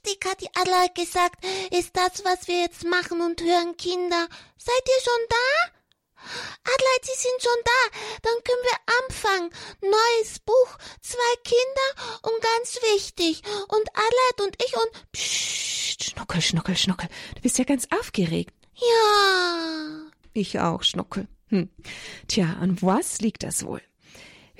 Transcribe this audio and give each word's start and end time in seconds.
richtig, 0.00 0.28
hat 0.28 0.40
die 0.40 0.54
Adelheid 0.54 0.94
gesagt, 0.94 1.44
ist 1.72 1.96
das, 1.96 2.24
was 2.24 2.48
wir 2.48 2.60
jetzt 2.60 2.84
machen 2.84 3.20
und 3.20 3.40
hören, 3.40 3.76
Kinder. 3.76 4.28
Seid 4.56 4.82
ihr 4.86 5.02
schon 5.02 5.26
da? 5.28 5.70
Adelheid, 6.64 7.02
Sie 7.02 7.16
sind 7.16 7.42
schon 7.42 7.62
da. 7.64 7.98
Dann 8.22 8.44
können 8.44 8.62
wir 8.62 8.78
anfangen. 9.04 9.50
Neues 9.80 10.38
Buch, 10.40 10.78
zwei 11.00 11.36
Kinder 11.44 12.20
und 12.22 12.42
ganz 12.42 12.78
wichtig. 12.94 13.42
Und 13.68 13.88
Adelheid 13.94 14.40
und 14.42 14.62
ich 14.64 14.76
und 14.76 15.12
Psst, 15.12 16.04
Schnuckel, 16.04 16.42
Schnuckel, 16.42 16.76
Schnuckel. 16.76 17.08
Du 17.36 17.40
bist 17.42 17.58
ja 17.58 17.64
ganz 17.64 17.88
aufgeregt. 17.98 18.54
ja. 18.74 20.10
Ich 20.32 20.60
auch, 20.60 20.84
Schnuckel. 20.84 21.26
Hm. 21.48 21.70
Tja, 22.28 22.56
an 22.60 22.80
was 22.82 23.20
liegt 23.20 23.42
das 23.42 23.64
wohl? 23.66 23.82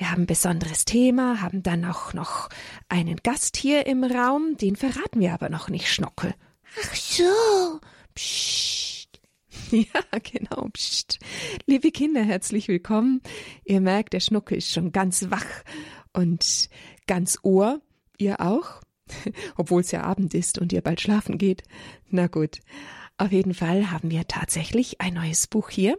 Wir 0.00 0.10
haben 0.10 0.22
ein 0.22 0.26
besonderes 0.26 0.86
Thema, 0.86 1.42
haben 1.42 1.62
dann 1.62 1.84
auch 1.84 2.14
noch 2.14 2.48
einen 2.88 3.18
Gast 3.18 3.58
hier 3.58 3.84
im 3.86 4.02
Raum, 4.02 4.56
den 4.56 4.74
verraten 4.74 5.20
wir 5.20 5.34
aber 5.34 5.50
noch 5.50 5.68
nicht, 5.68 5.92
Schnuckel. 5.92 6.34
Ach 6.82 6.94
so. 6.94 7.80
Psst. 8.14 9.20
Ja, 9.70 10.18
genau. 10.22 10.68
Psst. 10.72 11.18
Liebe 11.66 11.90
Kinder, 11.90 12.22
herzlich 12.22 12.66
willkommen. 12.68 13.20
Ihr 13.66 13.82
merkt, 13.82 14.14
der 14.14 14.20
Schnuckel 14.20 14.56
ist 14.56 14.72
schon 14.72 14.90
ganz 14.90 15.30
wach 15.30 15.44
und 16.14 16.70
ganz 17.06 17.38
Ohr. 17.42 17.82
Ihr 18.16 18.40
auch? 18.40 18.80
Obwohl 19.58 19.82
es 19.82 19.90
ja 19.90 20.02
Abend 20.04 20.32
ist 20.32 20.58
und 20.58 20.72
ihr 20.72 20.80
bald 20.80 21.02
schlafen 21.02 21.36
geht. 21.36 21.62
Na 22.08 22.26
gut. 22.26 22.60
Auf 23.18 23.32
jeden 23.32 23.52
Fall 23.52 23.90
haben 23.90 24.10
wir 24.10 24.26
tatsächlich 24.26 25.02
ein 25.02 25.12
neues 25.12 25.46
Buch 25.46 25.68
hier 25.68 25.98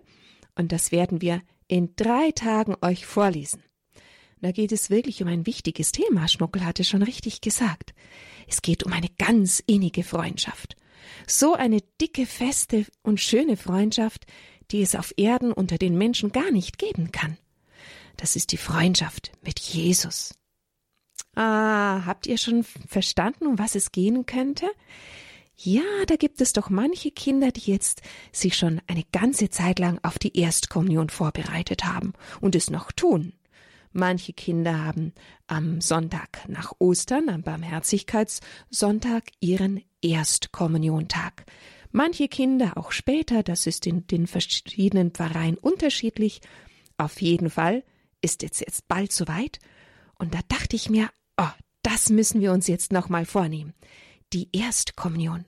und 0.56 0.72
das 0.72 0.92
werden 0.92 1.22
wir 1.22 1.44
in 1.68 1.96
drei 1.96 2.32
Tagen 2.32 2.76
euch 2.82 3.06
vorlesen. 3.06 3.62
Da 4.42 4.52
geht 4.52 4.72
es 4.72 4.90
wirklich 4.90 5.22
um 5.22 5.28
ein 5.28 5.46
wichtiges 5.46 5.92
Thema, 5.92 6.28
Schnuckel 6.28 6.66
hatte 6.66 6.84
schon 6.84 7.04
richtig 7.04 7.42
gesagt. 7.42 7.94
Es 8.48 8.64
geht 8.64 8.84
um 8.84 8.92
eine 8.92 9.10
ganz 9.20 9.62
innige 9.68 10.04
Freundschaft. 10.04 10.76
So 11.28 11.54
eine 11.54 11.82
dicke, 12.02 12.26
feste 12.26 12.86
und 13.04 13.22
schöne 13.22 13.56
Freundschaft, 13.56 14.26
die 14.72 14.82
es 14.82 14.96
auf 14.96 15.14
Erden 15.16 15.52
unter 15.52 15.78
den 15.78 15.96
Menschen 15.96 16.32
gar 16.32 16.52
nicht 16.52 16.80
geben 16.80 17.12
kann. 17.12 17.38
Das 18.18 18.36
ist 18.36 18.52
die 18.52 18.58
Freundschaft 18.58 19.32
mit 19.44 19.60
Jesus. 19.60 20.34
Ah, 21.36 22.04
habt 22.06 22.26
ihr 22.26 22.38
schon 22.38 22.64
verstanden, 22.64 23.46
um 23.46 23.60
was 23.60 23.76
es 23.76 23.92
gehen 23.92 24.26
könnte? 24.26 24.68
Ja, 25.56 25.84
da 26.08 26.16
gibt 26.16 26.42
es 26.42 26.54
doch 26.54 26.70
manche 26.70 27.12
Kinder, 27.12 27.52
die 27.52 27.72
jetzt 27.72 28.02
sich 28.32 28.58
schon 28.58 28.82
eine 28.88 29.04
ganze 29.12 29.50
Zeit 29.50 29.78
lang 29.78 30.00
auf 30.02 30.18
die 30.18 30.36
Erstkommunion 30.36 31.10
vorbereitet 31.10 31.86
haben 31.86 32.14
und 32.42 32.56
es 32.56 32.72
noch 32.72 32.92
tun. 32.92 33.34
Manche 33.94 34.32
Kinder 34.34 34.86
haben 34.86 35.14
am 35.48 35.82
Sonntag 35.82 36.48
nach 36.48 36.74
Ostern, 36.80 37.28
am 37.30 37.44
Barmherzigkeitssonntag, 37.44 39.24
ihren 39.42 39.84
Erstkommuniontag. 40.02 41.46
Manche 41.92 42.30
Kinder 42.30 42.78
auch 42.78 42.94
später, 42.94 43.44
das 43.44 43.68
ist 43.68 43.86
in 43.86 44.08
den 44.08 44.28
verschiedenen 44.28 45.12
Pfarreien 45.12 45.58
unterschiedlich. 45.58 46.40
Auf 46.98 47.22
jeden 47.22 47.50
Fall 47.50 47.84
ist 48.22 48.44
es 48.44 48.62
jetzt 48.62 48.88
bald 48.88 49.12
soweit. 49.12 49.60
Und 50.18 50.34
da 50.34 50.40
dachte 50.48 50.78
ich 50.78 50.90
mir, 50.90 51.10
oh, 51.38 51.52
das 51.84 52.10
müssen 52.10 52.40
wir 52.40 52.54
uns 52.54 52.68
jetzt 52.68 52.94
nochmal 52.94 53.26
vornehmen. 53.26 53.74
Die 54.32 54.48
Erstkommunion. 54.54 55.44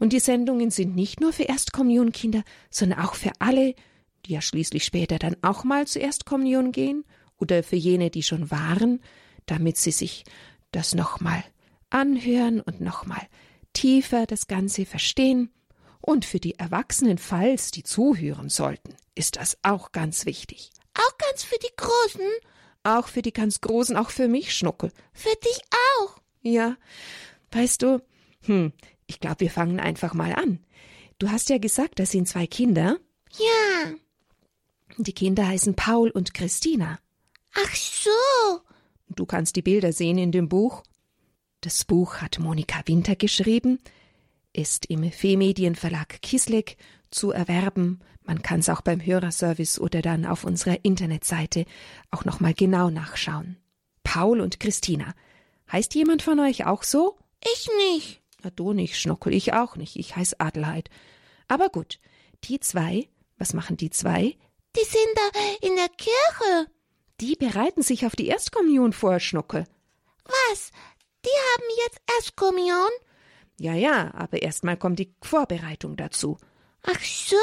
Und 0.00 0.12
die 0.12 0.20
Sendungen 0.20 0.70
sind 0.72 0.96
nicht 0.96 1.20
nur 1.20 1.32
für 1.32 1.44
Erstkommunionkinder, 1.44 2.42
sondern 2.68 3.00
auch 3.00 3.14
für 3.14 3.32
alle, 3.38 3.74
die 4.24 4.32
ja 4.32 4.40
schließlich 4.40 4.84
später 4.84 5.20
dann 5.20 5.36
auch 5.42 5.62
mal 5.62 5.86
zur 5.86 6.02
Erstkommunion 6.02 6.72
gehen 6.72 7.04
oder 7.38 7.62
für 7.62 7.76
jene, 7.76 8.10
die 8.10 8.22
schon 8.22 8.50
waren, 8.50 9.00
damit 9.46 9.76
sie 9.76 9.92
sich 9.92 10.24
das 10.72 10.94
nochmal 10.94 11.44
anhören 11.90 12.60
und 12.60 12.80
nochmal 12.80 13.26
tiefer 13.72 14.26
das 14.26 14.46
Ganze 14.46 14.86
verstehen. 14.86 15.50
Und 16.00 16.24
für 16.24 16.38
die 16.40 16.58
Erwachsenen, 16.58 17.18
falls 17.18 17.70
die 17.70 17.82
zuhören 17.82 18.48
sollten, 18.48 18.94
ist 19.14 19.36
das 19.36 19.58
auch 19.62 19.92
ganz 19.92 20.24
wichtig. 20.24 20.70
Auch 20.94 21.18
ganz 21.18 21.42
für 21.42 21.58
die 21.58 21.74
Großen. 21.76 22.30
Auch 22.84 23.08
für 23.08 23.22
die 23.22 23.32
ganz 23.32 23.60
Großen, 23.60 23.96
auch 23.96 24.10
für 24.10 24.28
mich, 24.28 24.54
Schnuckel. 24.54 24.92
Für 25.12 25.34
dich 25.44 25.60
auch. 25.98 26.18
Ja, 26.42 26.76
weißt 27.50 27.82
du, 27.82 28.02
hm, 28.42 28.72
ich 29.06 29.18
glaube, 29.18 29.40
wir 29.40 29.50
fangen 29.50 29.80
einfach 29.80 30.14
mal 30.14 30.32
an. 30.34 30.64
Du 31.18 31.30
hast 31.30 31.48
ja 31.48 31.58
gesagt, 31.58 31.98
das 31.98 32.12
sind 32.12 32.28
zwei 32.28 32.46
Kinder. 32.46 32.98
Ja. 33.32 33.92
Die 34.98 35.12
Kinder 35.12 35.48
heißen 35.48 35.74
Paul 35.74 36.10
und 36.10 36.34
Christina. 36.34 37.00
Ach 37.56 37.74
so. 37.74 38.60
Du 39.08 39.24
kannst 39.24 39.56
die 39.56 39.62
Bilder 39.62 39.92
sehen 39.92 40.18
in 40.18 40.32
dem 40.32 40.48
Buch. 40.48 40.82
Das 41.62 41.84
Buch 41.84 42.16
hat 42.16 42.38
Monika 42.38 42.80
Winter 42.84 43.16
geschrieben, 43.16 43.78
ist 44.52 44.86
im 44.86 45.10
Fehmedienverlag 45.10 46.20
Kisleck 46.22 46.76
zu 47.10 47.30
erwerben. 47.30 48.00
Man 48.22 48.42
kann 48.42 48.60
es 48.60 48.68
auch 48.68 48.82
beim 48.82 49.04
Hörerservice 49.04 49.80
oder 49.80 50.02
dann 50.02 50.26
auf 50.26 50.44
unserer 50.44 50.84
Internetseite 50.84 51.64
auch 52.10 52.24
nochmal 52.24 52.54
genau 52.54 52.90
nachschauen. 52.90 53.56
Paul 54.02 54.40
und 54.40 54.60
Christina. 54.60 55.14
Heißt 55.72 55.94
jemand 55.94 56.22
von 56.22 56.38
euch 56.40 56.66
auch 56.66 56.82
so? 56.82 57.18
Ich 57.54 57.68
nicht. 57.76 58.22
Na, 58.42 58.50
du 58.50 58.72
nicht, 58.72 59.00
Schnuckel, 59.00 59.32
ich 59.32 59.54
auch 59.54 59.76
nicht. 59.76 59.96
Ich 59.96 60.14
heiß 60.14 60.40
Adelheid. 60.40 60.90
Aber 61.48 61.68
gut, 61.68 61.98
die 62.44 62.60
zwei, 62.60 63.08
was 63.38 63.54
machen 63.54 63.76
die 63.76 63.90
zwei? 63.90 64.36
Die 64.76 64.84
sind 64.84 65.10
da 65.16 65.66
in 65.66 65.74
der 65.76 65.88
Kirche. 65.88 66.70
Die 67.20 67.34
bereiten 67.34 67.82
sich 67.82 68.04
auf 68.06 68.14
die 68.14 68.28
Erstkommunion 68.28 68.92
vor, 68.92 69.20
Schnuckel. 69.20 69.66
Was? 70.24 70.70
Die 71.24 71.28
haben 71.28 71.64
jetzt 71.84 72.00
Erstkommunion? 72.16 72.90
Ja, 73.58 73.72
ja, 73.74 74.12
aber 74.14 74.42
erstmal 74.42 74.76
kommt 74.76 74.98
die 74.98 75.14
Vorbereitung 75.22 75.96
dazu. 75.96 76.36
Ach 76.82 77.00
so. 77.00 77.36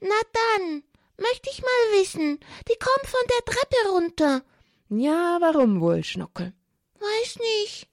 Na 0.00 0.14
dann, 0.32 0.82
möchte 1.16 1.50
ich 1.50 1.62
mal 1.62 2.00
wissen. 2.00 2.38
Die 2.68 2.78
kommen 2.78 3.06
von 3.06 3.20
der 3.30 3.54
Treppe 3.54 3.88
runter. 3.90 4.42
Ja, 4.90 5.38
warum 5.40 5.80
wohl, 5.80 6.04
Schnuckel? 6.04 6.52
Weiß 6.98 7.38
nicht. 7.38 7.88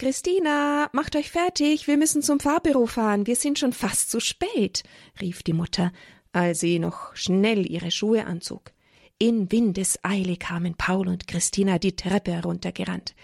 Christina, 0.00 0.88
macht 0.94 1.14
euch 1.14 1.30
fertig, 1.30 1.86
wir 1.86 1.98
müssen 1.98 2.22
zum 2.22 2.40
Fahrbüro 2.40 2.86
fahren, 2.86 3.26
wir 3.26 3.36
sind 3.36 3.58
schon 3.58 3.74
fast 3.74 4.10
zu 4.10 4.18
spät, 4.18 4.82
rief 5.20 5.42
die 5.42 5.52
Mutter, 5.52 5.92
als 6.32 6.60
sie 6.60 6.78
noch 6.78 7.14
schnell 7.14 7.70
ihre 7.70 7.90
Schuhe 7.90 8.24
anzog. 8.24 8.72
In 9.18 9.52
Windeseile 9.52 10.38
kamen 10.38 10.74
Paul 10.74 11.06
und 11.06 11.28
Christina 11.28 11.78
die 11.78 11.96
Treppe 11.96 12.32
heruntergerannt. 12.32 13.14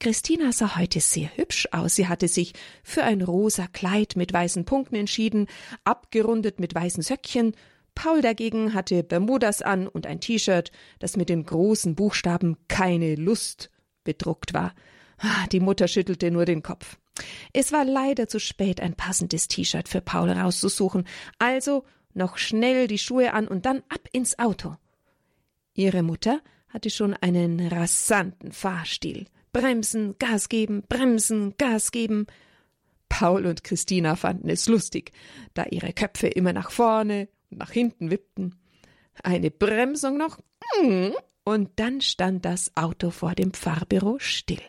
Christina 0.00 0.52
sah 0.52 0.78
heute 0.78 1.00
sehr 1.00 1.36
hübsch 1.36 1.68
aus. 1.70 1.96
Sie 1.96 2.08
hatte 2.08 2.28
sich 2.28 2.54
für 2.82 3.02
ein 3.02 3.20
rosa 3.20 3.66
Kleid 3.66 4.16
mit 4.16 4.32
weißen 4.32 4.64
Punkten 4.64 4.94
entschieden, 4.94 5.48
abgerundet 5.84 6.60
mit 6.60 6.74
weißen 6.74 7.02
Söckchen. 7.02 7.54
Paul 7.94 8.22
dagegen 8.22 8.72
hatte 8.72 9.02
Bermudas 9.02 9.60
an 9.60 9.86
und 9.86 10.06
ein 10.06 10.22
T-Shirt, 10.22 10.72
das 10.98 11.18
mit 11.18 11.28
den 11.28 11.44
großen 11.44 11.94
Buchstaben 11.94 12.56
keine 12.68 13.16
Lust 13.16 13.70
bedruckt 14.02 14.54
war. 14.54 14.72
Ah, 15.22 15.46
Die 15.52 15.60
Mutter 15.60 15.86
schüttelte 15.86 16.30
nur 16.30 16.44
den 16.44 16.62
Kopf. 16.62 16.98
Es 17.52 17.72
war 17.72 17.84
leider 17.84 18.26
zu 18.26 18.40
spät, 18.40 18.80
ein 18.80 18.94
passendes 18.94 19.46
T-Shirt 19.46 19.88
für 19.88 20.00
Paul 20.00 20.30
rauszusuchen, 20.30 21.06
also 21.38 21.84
noch 22.12 22.38
schnell 22.38 22.88
die 22.88 22.98
Schuhe 22.98 23.32
an 23.32 23.46
und 23.46 23.64
dann 23.64 23.82
ab 23.88 24.08
ins 24.12 24.38
Auto. 24.38 24.76
Ihre 25.74 26.02
Mutter 26.02 26.40
hatte 26.68 26.90
schon 26.90 27.14
einen 27.14 27.66
rasanten 27.68 28.52
Fahrstil. 28.52 29.26
Bremsen, 29.52 30.16
Gas 30.18 30.48
geben, 30.48 30.82
bremsen, 30.88 31.54
Gas 31.56 31.92
geben. 31.92 32.26
Paul 33.08 33.46
und 33.46 33.62
Christina 33.62 34.16
fanden 34.16 34.48
es 34.48 34.66
lustig, 34.66 35.12
da 35.54 35.66
ihre 35.70 35.92
Köpfe 35.92 36.28
immer 36.28 36.52
nach 36.52 36.70
vorne 36.70 37.28
und 37.50 37.58
nach 37.58 37.70
hinten 37.70 38.10
wippten. 38.10 38.56
Eine 39.22 39.50
Bremsung 39.50 40.16
noch, 40.16 40.38
und 41.44 41.70
dann 41.76 42.00
stand 42.00 42.44
das 42.46 42.74
Auto 42.76 43.10
vor 43.10 43.34
dem 43.34 43.52
Pfarrbüro 43.52 44.18
still. 44.18 44.62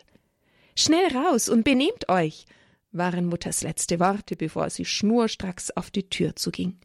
Schnell 0.76 1.16
raus 1.16 1.48
und 1.48 1.64
benehmt 1.64 2.08
euch, 2.08 2.46
waren 2.92 3.26
Mutters 3.26 3.62
letzte 3.62 4.00
Worte, 4.00 4.36
bevor 4.36 4.70
sie 4.70 4.84
schnurstracks 4.84 5.70
auf 5.70 5.90
die 5.90 6.08
Tür 6.08 6.36
zuging. 6.36 6.78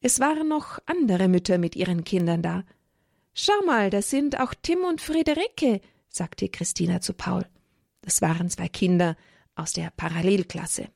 Es 0.00 0.20
waren 0.20 0.48
noch 0.48 0.78
andere 0.86 1.28
Mütter 1.28 1.58
mit 1.58 1.76
ihren 1.76 2.04
Kindern 2.04 2.42
da. 2.42 2.64
Schau 3.34 3.60
mal, 3.64 3.88
das 3.88 4.10
sind 4.10 4.38
auch 4.40 4.52
Tim 4.60 4.84
und 4.84 5.00
Friederike, 5.00 5.80
sagte 6.08 6.48
Christina 6.48 7.00
zu 7.00 7.14
Paul. 7.14 7.46
Das 8.02 8.20
waren 8.20 8.50
zwei 8.50 8.68
Kinder 8.68 9.16
aus 9.54 9.72
der 9.72 9.92
Parallelklasse. 9.96 10.88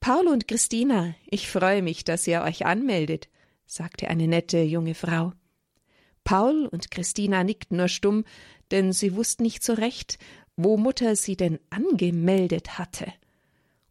Paul 0.00 0.28
und 0.28 0.48
Christina, 0.48 1.14
ich 1.26 1.48
freue 1.48 1.82
mich, 1.82 2.04
dass 2.04 2.26
ihr 2.26 2.42
euch 2.42 2.66
anmeldet, 2.66 3.28
sagte 3.66 4.08
eine 4.08 4.28
nette 4.28 4.60
junge 4.62 4.94
Frau. 4.94 5.32
Paul 6.24 6.66
und 6.66 6.90
Christina 6.90 7.44
nickten 7.44 7.76
nur 7.76 7.88
stumm, 7.88 8.24
denn 8.70 8.92
sie 8.92 9.14
wussten 9.14 9.42
nicht 9.42 9.62
so 9.62 9.74
recht, 9.74 10.18
wo 10.56 10.76
Mutter 10.76 11.16
sie 11.16 11.36
denn 11.36 11.58
angemeldet 11.70 12.78
hatte. 12.78 13.12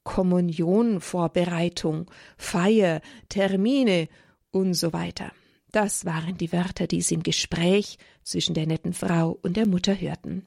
Kommunionvorbereitung, 0.04 2.10
Feier, 2.38 3.02
Termine 3.30 4.10
und 4.52 4.74
so 4.74 4.94
weiter. 4.94 5.32
Das 5.72 6.06
waren 6.06 6.38
die 6.38 6.52
Wörter, 6.52 6.88
die 6.88 7.02
sie 7.02 7.16
im 7.16 7.24
Gespräch 7.24 7.98
zwischen 8.24 8.54
der 8.54 8.68
netten 8.68 8.94
Frau 8.94 9.40
und 9.42 9.58
der 9.58 9.68
Mutter 9.68 10.00
hörten. 10.00 10.46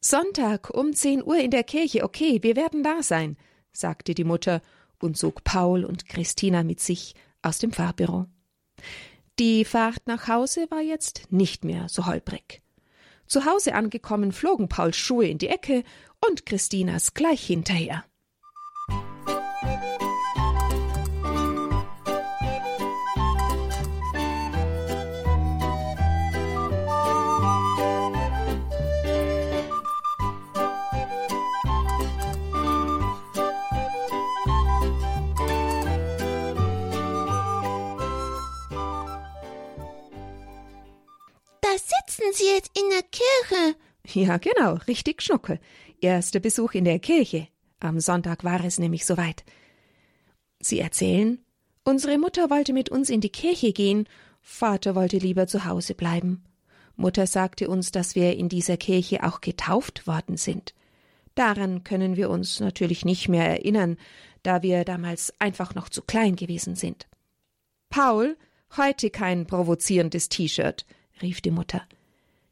Sonntag 0.00 0.70
um 0.70 0.94
zehn 0.94 1.22
Uhr 1.22 1.38
in 1.38 1.50
der 1.50 1.62
Kirche, 1.62 2.04
okay, 2.04 2.42
wir 2.42 2.56
werden 2.56 2.82
da 2.82 3.02
sein, 3.02 3.36
sagte 3.72 4.14
die 4.14 4.24
Mutter 4.24 4.62
und 4.98 5.16
zog 5.16 5.44
Paul 5.44 5.84
und 5.84 6.08
Christina 6.08 6.62
mit 6.62 6.80
sich 6.80 7.14
aus 7.42 7.58
dem 7.58 7.72
Fahrbüro. 7.72 8.26
Die 9.38 9.64
Fahrt 9.64 10.06
nach 10.06 10.26
Hause 10.26 10.66
war 10.70 10.80
jetzt 10.80 11.30
nicht 11.30 11.64
mehr 11.64 11.88
so 11.88 12.06
holprig. 12.06 12.62
Zu 13.30 13.44
Hause 13.44 13.76
angekommen 13.76 14.32
flogen 14.32 14.68
Pauls 14.68 14.96
Schuhe 14.96 15.28
in 15.28 15.38
die 15.38 15.46
Ecke 15.46 15.84
und 16.28 16.46
Christinas 16.46 17.14
gleich 17.14 17.46
hinterher. 17.46 18.04
Sitzen 42.20 42.32
Sie 42.34 42.52
jetzt 42.54 42.78
in 42.78 42.90
der 42.90 43.02
Kirche? 43.02 43.76
Ja, 44.06 44.38
genau, 44.38 44.74
richtig 44.86 45.22
Schnucke. 45.22 45.58
Erster 46.00 46.40
Besuch 46.40 46.72
in 46.72 46.84
der 46.84 46.98
Kirche. 46.98 47.48
Am 47.80 48.00
Sonntag 48.00 48.44
war 48.44 48.62
es 48.64 48.78
nämlich 48.78 49.06
soweit. 49.06 49.44
Sie 50.60 50.80
erzählen, 50.80 51.38
unsere 51.84 52.18
Mutter 52.18 52.50
wollte 52.50 52.72
mit 52.72 52.90
uns 52.90 53.10
in 53.10 53.20
die 53.20 53.30
Kirche 53.30 53.72
gehen, 53.72 54.08
Vater 54.42 54.94
wollte 54.94 55.18
lieber 55.18 55.46
zu 55.46 55.64
Hause 55.64 55.94
bleiben. 55.94 56.44
Mutter 56.96 57.26
sagte 57.26 57.68
uns, 57.68 57.92
dass 57.92 58.14
wir 58.14 58.36
in 58.36 58.48
dieser 58.48 58.76
Kirche 58.76 59.22
auch 59.22 59.40
getauft 59.40 60.06
worden 60.06 60.36
sind. 60.36 60.74
Daran 61.34 61.84
können 61.84 62.16
wir 62.16 62.28
uns 62.28 62.60
natürlich 62.60 63.04
nicht 63.04 63.28
mehr 63.28 63.46
erinnern, 63.46 63.96
da 64.42 64.62
wir 64.62 64.84
damals 64.84 65.32
einfach 65.38 65.74
noch 65.74 65.88
zu 65.88 66.02
klein 66.02 66.36
gewesen 66.36 66.74
sind. 66.74 67.06
Paul, 67.88 68.36
heute 68.76 69.10
kein 69.10 69.46
provozierendes 69.46 70.28
T-Shirt, 70.28 70.86
rief 71.22 71.40
die 71.40 71.50
Mutter. 71.50 71.86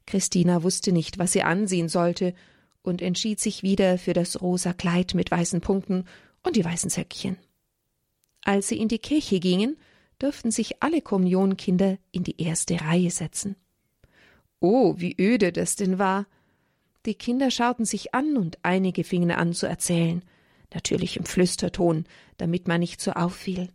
Christina 0.09 0.63
wusste 0.63 0.91
nicht, 0.91 1.19
was 1.19 1.33
sie 1.33 1.43
ansehen 1.43 1.91
sollte 1.91 2.33
und 2.81 3.03
entschied 3.03 3.41
sich 3.41 3.63
wieder 3.63 3.99
für 3.99 4.15
das 4.15 4.41
rosa 4.41 4.73
Kleid 4.73 5.13
mit 5.13 5.31
weißen 5.31 5.61
Punkten 5.61 6.07
und 6.43 6.57
die 6.57 6.65
weißen 6.65 6.89
Söckchen. 6.89 7.37
Als 8.43 8.69
sie 8.69 8.79
in 8.79 8.89
die 8.89 9.01
Kirche 9.01 9.39
gingen, 9.39 9.77
durften 10.19 10.51
sich 10.51 10.83
alle 10.83 11.03
Kommunionkinder 11.03 11.99
in 12.11 12.25
die 12.25 12.41
erste 12.41 12.81
Reihe 12.81 13.11
setzen. 13.11 13.55
Oh, 14.61 14.95
wie 14.97 15.15
öde 15.21 15.53
das 15.53 15.77
denn 15.77 15.99
war. 15.99 16.27
Die 17.05 17.15
Kinder 17.15 17.51
schauten 17.51 17.85
sich 17.85 18.15
an 18.15 18.39
und 18.39 18.59
einige 18.63 19.05
fingen 19.05 19.31
an 19.31 19.53
zu 19.53 19.67
erzählen, 19.67 20.25
natürlich 20.73 21.19
im 21.19 21.27
Flüsterton, 21.27 22.07
damit 22.39 22.67
man 22.67 22.81
nicht 22.81 23.03
so 23.03 23.13
auffiel. 23.13 23.69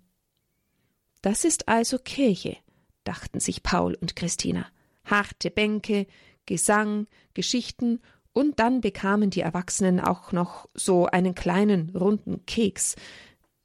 Das 1.22 1.46
ist 1.46 1.68
also 1.68 2.00
Kirche, 2.00 2.58
dachten 3.04 3.40
sich 3.40 3.62
Paul 3.62 3.94
und 3.94 4.16
Christina 4.16 4.66
harte 5.06 5.52
Bänke, 5.52 6.08
Gesang, 6.46 7.08
Geschichten 7.34 8.00
und 8.34 8.60
dann 8.60 8.82
bekamen 8.82 9.30
die 9.30 9.42
Erwachsenen 9.42 10.00
auch 10.00 10.32
noch 10.32 10.68
so 10.74 11.06
einen 11.06 11.36
kleinen 11.36 11.96
runden 11.96 12.46
Keks. 12.46 12.96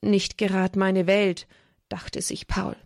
Nicht 0.00 0.38
gerad 0.38 0.76
meine 0.76 1.06
Welt, 1.06 1.49
dachte 1.88 2.23
sich 2.23 2.46
Paul. 2.46 2.76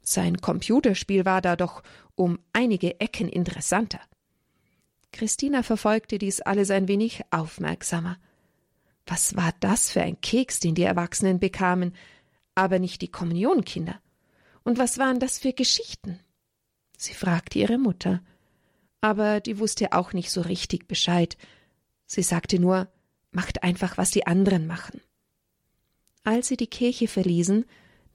Sein 0.00 0.38
Computerspiel 0.38 1.24
war 1.24 1.40
da 1.40 1.56
doch 1.56 1.82
um 2.14 2.38
einige 2.52 3.00
Ecken 3.00 3.28
interessanter. 3.28 4.00
Christina 5.12 5.62
verfolgte 5.62 6.18
dies 6.18 6.40
alles 6.40 6.70
ein 6.70 6.88
wenig 6.88 7.22
aufmerksamer. 7.30 8.18
Was 9.06 9.36
war 9.36 9.52
das 9.60 9.90
für 9.90 10.02
ein 10.02 10.20
Keks, 10.20 10.60
den 10.60 10.74
die 10.74 10.82
Erwachsenen 10.82 11.38
bekamen, 11.38 11.94
aber 12.54 12.78
nicht 12.78 13.02
die 13.02 13.10
Kommunionkinder? 13.10 14.00
Und 14.64 14.78
was 14.78 14.98
waren 14.98 15.20
das 15.20 15.38
für 15.38 15.52
Geschichten? 15.52 16.18
Sie 16.96 17.14
fragte 17.14 17.58
ihre 17.58 17.78
Mutter, 17.78 18.22
aber 19.00 19.40
die 19.40 19.58
wusste 19.58 19.92
auch 19.92 20.12
nicht 20.12 20.30
so 20.30 20.40
richtig 20.40 20.88
Bescheid. 20.88 21.36
Sie 22.06 22.22
sagte 22.22 22.58
nur, 22.58 22.88
macht 23.32 23.62
einfach, 23.62 23.98
was 23.98 24.10
die 24.10 24.26
anderen 24.26 24.66
machen. 24.66 25.00
Als 26.22 26.48
sie 26.48 26.56
die 26.56 26.68
Kirche 26.68 27.08
verließen, 27.08 27.66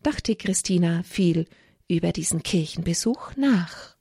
dachte 0.01 0.35
Christina 0.35 1.03
viel 1.03 1.45
über 1.87 2.11
diesen 2.11 2.41
Kirchenbesuch 2.41 3.35
nach. 3.35 3.98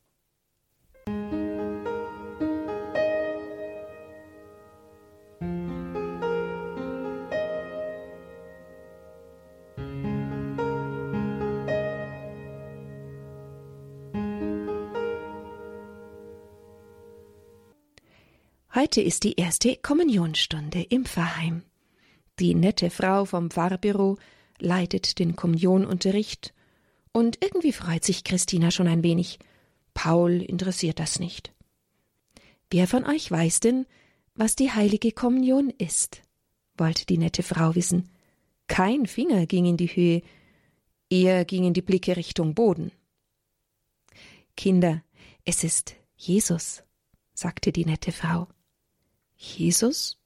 Heute 18.80 19.00
ist 19.00 19.24
die 19.24 19.32
erste 19.32 19.74
Kommunionsstunde 19.74 20.80
im 20.80 21.04
Pfarrheim. 21.04 21.64
Die 22.38 22.54
nette 22.54 22.90
Frau 22.90 23.24
vom 23.24 23.50
Pfarrbüro 23.50 24.18
leitet 24.60 25.18
den 25.18 25.34
Kommunionunterricht 25.34 26.54
und 27.10 27.42
irgendwie 27.42 27.72
freut 27.72 28.04
sich 28.04 28.22
Christina 28.22 28.70
schon 28.70 28.86
ein 28.86 29.02
wenig. 29.02 29.40
Paul 29.94 30.40
interessiert 30.42 31.00
das 31.00 31.18
nicht. 31.18 31.52
Wer 32.70 32.86
von 32.86 33.04
euch 33.04 33.28
weiß 33.28 33.58
denn, 33.58 33.84
was 34.36 34.54
die 34.54 34.70
heilige 34.70 35.10
Kommunion 35.10 35.70
ist? 35.70 36.22
wollte 36.76 37.04
die 37.04 37.18
nette 37.18 37.42
Frau 37.42 37.74
wissen. 37.74 38.08
Kein 38.68 39.06
Finger 39.06 39.46
ging 39.46 39.66
in 39.66 39.76
die 39.76 39.88
Höhe, 39.88 40.22
eher 41.10 41.44
gingen 41.44 41.74
die 41.74 41.82
Blicke 41.82 42.16
Richtung 42.16 42.54
Boden. 42.54 42.92
Kinder, 44.56 45.02
es 45.44 45.64
ist 45.64 45.96
Jesus, 46.14 46.84
sagte 47.34 47.72
die 47.72 47.84
nette 47.84 48.12
Frau. 48.12 48.46
Jesus? 49.38 50.18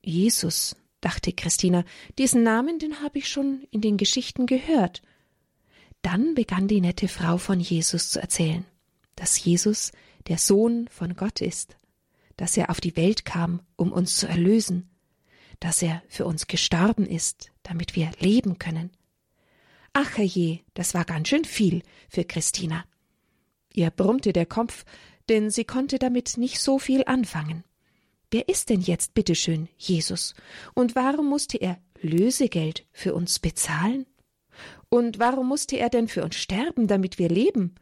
Jesus, 0.00 0.76
dachte 1.00 1.32
Christina, 1.32 1.84
diesen 2.16 2.42
Namen, 2.44 2.78
den 2.78 3.02
habe 3.02 3.18
ich 3.18 3.28
schon 3.28 3.66
in 3.70 3.80
den 3.80 3.96
Geschichten 3.96 4.46
gehört. 4.46 5.02
Dann 6.00 6.34
begann 6.34 6.68
die 6.68 6.80
nette 6.80 7.08
Frau 7.08 7.38
von 7.38 7.60
Jesus 7.60 8.10
zu 8.10 8.20
erzählen, 8.20 8.64
dass 9.16 9.42
Jesus 9.44 9.92
der 10.28 10.38
Sohn 10.38 10.86
von 10.88 11.16
Gott 11.16 11.40
ist, 11.40 11.76
dass 12.36 12.56
er 12.56 12.70
auf 12.70 12.80
die 12.80 12.96
Welt 12.96 13.24
kam, 13.24 13.60
um 13.76 13.92
uns 13.92 14.16
zu 14.16 14.28
erlösen, 14.28 14.88
dass 15.60 15.82
er 15.82 16.02
für 16.08 16.24
uns 16.24 16.46
gestorben 16.46 17.06
ist, 17.06 17.50
damit 17.62 17.96
wir 17.96 18.10
leben 18.20 18.58
können. 18.58 18.90
Ach 19.92 20.18
je, 20.18 20.60
das 20.74 20.94
war 20.94 21.04
ganz 21.04 21.28
schön 21.28 21.44
viel 21.44 21.82
für 22.08 22.24
Christina. 22.24 22.84
Ihr 23.72 23.90
brummte 23.90 24.32
der 24.32 24.46
Kopf, 24.46 24.84
denn 25.28 25.50
sie 25.50 25.64
konnte 25.64 25.98
damit 25.98 26.36
nicht 26.36 26.60
so 26.60 26.78
viel 26.78 27.04
anfangen. 27.06 27.64
Wer 28.34 28.48
ist 28.48 28.68
denn 28.68 28.80
jetzt 28.80 29.14
bitteschön 29.14 29.68
Jesus? 29.78 30.34
Und 30.74 30.96
warum 30.96 31.28
musste 31.28 31.56
er 31.56 31.78
Lösegeld 32.00 32.84
für 32.90 33.14
uns 33.14 33.38
bezahlen? 33.38 34.06
Und 34.88 35.20
warum 35.20 35.46
musste 35.46 35.76
er 35.76 35.88
denn 35.88 36.08
für 36.08 36.24
uns 36.24 36.34
sterben, 36.34 36.88
damit 36.88 37.20
wir 37.20 37.28
leben? 37.28 37.76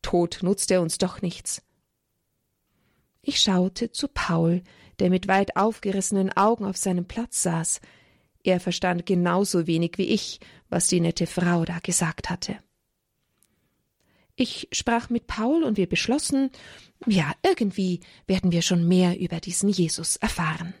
Tod 0.00 0.38
nutzt 0.40 0.70
er 0.70 0.80
uns 0.80 0.96
doch 0.96 1.20
nichts. 1.20 1.60
Ich 3.20 3.40
schaute 3.40 3.92
zu 3.92 4.08
Paul, 4.08 4.62
der 4.98 5.10
mit 5.10 5.28
weit 5.28 5.58
aufgerissenen 5.58 6.32
Augen 6.32 6.64
auf 6.64 6.78
seinem 6.78 7.04
Platz 7.04 7.42
saß. 7.42 7.82
Er 8.44 8.60
verstand 8.60 9.04
genauso 9.04 9.66
wenig 9.66 9.98
wie 9.98 10.06
ich, 10.06 10.40
was 10.70 10.86
die 10.86 11.00
nette 11.00 11.26
Frau 11.26 11.66
da 11.66 11.80
gesagt 11.80 12.30
hatte. 12.30 12.56
Ich 14.42 14.66
sprach 14.72 15.08
mit 15.08 15.28
Paul 15.28 15.62
und 15.62 15.76
wir 15.76 15.88
beschlossen, 15.88 16.50
ja, 17.06 17.32
irgendwie 17.44 18.00
werden 18.26 18.50
wir 18.50 18.60
schon 18.60 18.88
mehr 18.88 19.20
über 19.20 19.38
diesen 19.38 19.68
Jesus 19.68 20.16
erfahren. 20.16 20.74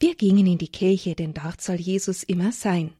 Wir 0.00 0.14
gingen 0.14 0.46
in 0.46 0.58
die 0.58 0.68
Kirche, 0.68 1.14
denn 1.14 1.34
dort 1.34 1.60
soll 1.60 1.76
Jesus 1.76 2.22
immer 2.22 2.52
sein. 2.52 2.92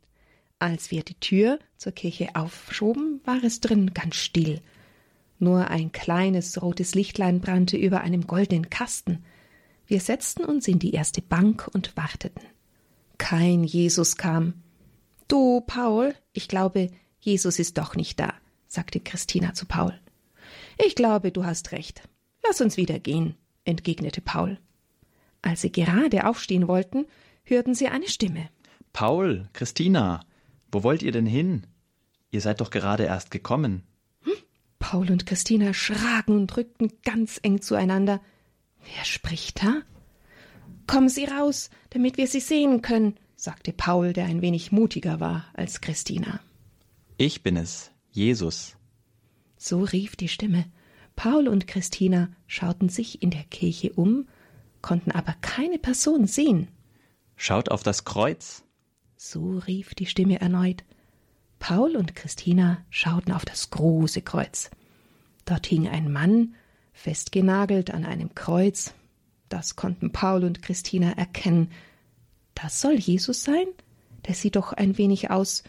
Als 0.59 0.91
wir 0.91 1.05
die 1.05 1.15
Tür 1.15 1.61
zur 1.77 1.93
Kirche 1.93 2.35
aufschoben, 2.35 3.21
war 3.25 3.43
es 3.45 3.61
drin 3.61 3.95
ganz 3.95 4.17
still. 4.17 4.61
Nur 5.39 5.69
ein 5.69 5.93
kleines 5.93 6.61
rotes 6.61 6.97
Lichtlein 6.97 7.41
brannte 7.41 7.77
über 7.77 8.01
einem 8.01 8.27
goldenen 8.27 8.69
Kasten. 8.69 9.25
Wir 9.87 10.01
setzten 10.01 10.45
uns 10.45 10.67
in 10.67 10.81
die 10.81 10.93
erste 10.93 11.23
Bank 11.23 11.71
und 11.73 11.97
warteten. 11.97 12.43
Kein 13.19 13.63
Jesus 13.63 14.17
kam. 14.17 14.55
Du, 15.29 15.61
Paul, 15.61 16.15
ich 16.33 16.49
glaube, 16.49 16.91
Jesus 17.21 17.61
ist 17.61 17.79
doch 17.79 17.95
nicht 17.95 18.19
da, 18.19 18.35
sagte 18.67 18.99
Christina 18.99 19.55
zu 19.55 19.67
Paul. 19.67 19.99
Ich 20.85 20.97
glaube, 20.97 21.31
du 21.31 21.45
hast 21.45 21.71
recht. 21.71 22.03
Lass 22.45 22.61
uns 22.61 22.77
wieder 22.77 22.99
gehen, 22.99 23.37
entgegnete 23.65 24.21
Paul. 24.21 24.59
Als 25.49 25.63
sie 25.63 25.73
gerade 25.73 26.27
aufstehen 26.27 26.69
wollten, 26.69 27.07
hörten 27.43 27.75
sie 27.75 27.89
eine 27.89 28.07
Stimme. 28.07 28.51
Paul, 28.93 29.49
Christina, 29.55 30.21
wo 30.71 30.83
wollt 30.83 31.03
ihr 31.03 31.11
denn 31.11 31.25
hin? 31.25 31.67
Ihr 32.31 32.43
seid 32.43 32.61
doch 32.61 32.69
gerade 32.69 33.05
erst 33.05 33.31
gekommen. 33.31 33.83
Hm? 34.25 34.35
Paul 34.79 35.11
und 35.11 35.25
Christina 35.25 35.73
schragen 35.73 36.37
und 36.37 36.55
rückten 36.55 36.93
ganz 37.03 37.41
eng 37.43 37.63
zueinander. 37.63 38.21
Wer 38.95 39.07
spricht 39.07 39.63
da? 39.63 39.81
Kommen 40.87 41.09
Sie 41.09 41.25
raus, 41.25 41.71
damit 41.89 42.19
wir 42.19 42.27
Sie 42.27 42.41
sehen 42.41 42.83
können, 42.83 43.17
sagte 43.35 43.73
Paul, 43.73 44.13
der 44.13 44.27
ein 44.27 44.43
wenig 44.43 44.71
mutiger 44.71 45.19
war 45.19 45.47
als 45.55 45.81
Christina. 45.81 46.41
Ich 47.17 47.43
bin 47.43 47.57
es, 47.57 47.91
Jesus. 48.11 48.77
So 49.57 49.83
rief 49.83 50.15
die 50.15 50.29
Stimme. 50.29 50.67
Paul 51.17 51.49
und 51.49 51.67
Christina 51.67 52.29
schauten 52.47 52.91
sich 52.91 53.23
in 53.23 53.31
der 53.31 53.45
Kirche 53.45 53.95
um, 53.95 54.29
konnten 54.83 55.13
aber 55.13 55.35
keine 55.41 55.79
Person 55.79 56.27
sehen. 56.27 56.69
Schaut 57.37 57.71
auf 57.71 57.83
das 57.83 58.05
Kreuz. 58.05 58.65
So 59.17 59.59
rief 59.59 59.95
die 59.95 60.07
Stimme 60.07 60.41
erneut. 60.41 60.85
Paul 61.59 61.97
und 61.97 62.15
Christina 62.15 62.85
schauten 62.91 63.33
auf 63.33 63.45
das 63.45 63.71
große 63.71 64.23
Kreuz. 64.23 64.71
Dort 65.45 65.67
hing 65.67 65.89
ein 65.89 66.13
Mann, 66.13 66.55
festgenagelt 66.93 67.91
an 67.93 68.05
einem 68.05 68.35
Kreuz. 68.35 68.95
Das 69.49 69.77
konnten 69.77 70.13
Paul 70.13 70.45
und 70.45 70.63
Christina 70.63 71.13
erkennen. 71.13 71.71
Das 72.55 72.81
soll 72.81 72.95
Jesus 72.95 73.45
sein? 73.45 73.67
Der 74.27 74.35
sieht 74.35 74.57
doch 74.57 74.73
ein 74.73 74.99
wenig 74.99 75.31
aus 75.31 75.65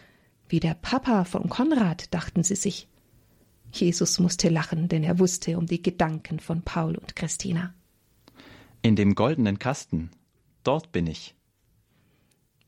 wie 0.48 0.60
der 0.60 0.74
Papa 0.74 1.24
von 1.24 1.48
Konrad, 1.48 2.12
dachten 2.12 2.42
sie 2.42 2.56
sich. 2.56 2.88
Jesus 3.72 4.18
musste 4.18 4.48
lachen, 4.48 4.88
denn 4.88 5.04
er 5.04 5.20
wusste 5.20 5.56
um 5.56 5.66
die 5.66 5.80
Gedanken 5.80 6.40
von 6.40 6.62
Paul 6.62 6.96
und 6.96 7.14
Christina. 7.14 7.72
In 8.82 8.96
dem 8.96 9.14
goldenen 9.14 9.58
Kasten, 9.58 10.10
dort 10.64 10.90
bin 10.90 11.06
ich. 11.06 11.34